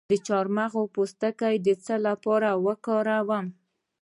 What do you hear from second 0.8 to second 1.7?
پوستکی د